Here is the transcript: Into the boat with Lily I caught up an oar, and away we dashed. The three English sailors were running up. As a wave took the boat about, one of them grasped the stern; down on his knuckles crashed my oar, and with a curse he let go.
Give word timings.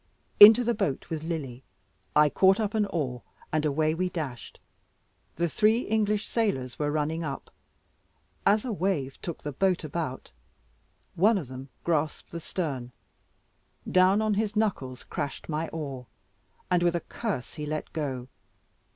Into 0.39 0.63
the 0.63 0.73
boat 0.73 1.11
with 1.11 1.21
Lily 1.21 1.61
I 2.15 2.27
caught 2.27 2.59
up 2.59 2.73
an 2.73 2.87
oar, 2.87 3.21
and 3.53 3.63
away 3.67 3.93
we 3.93 4.09
dashed. 4.09 4.59
The 5.35 5.47
three 5.47 5.81
English 5.81 6.27
sailors 6.27 6.79
were 6.79 6.89
running 6.89 7.23
up. 7.23 7.51
As 8.43 8.65
a 8.65 8.71
wave 8.71 9.21
took 9.21 9.43
the 9.43 9.51
boat 9.51 9.83
about, 9.83 10.31
one 11.13 11.37
of 11.37 11.49
them 11.49 11.69
grasped 11.83 12.31
the 12.31 12.39
stern; 12.39 12.91
down 13.87 14.23
on 14.23 14.33
his 14.33 14.55
knuckles 14.55 15.03
crashed 15.03 15.47
my 15.47 15.67
oar, 15.67 16.07
and 16.71 16.81
with 16.81 16.95
a 16.95 17.01
curse 17.01 17.53
he 17.53 17.67
let 17.67 17.93
go. 17.93 18.27